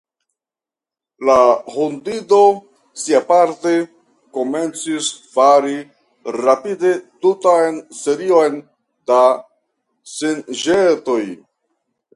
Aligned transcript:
La 1.29 1.35
hundido, 1.73 2.39
siaparte, 3.01 3.73
komencis 4.39 5.11
fari 5.35 5.77
rapide 6.39 6.93
tutan 7.27 7.77
serion 8.01 8.53
da 9.13 9.23
sinĵetoj. 10.19 11.23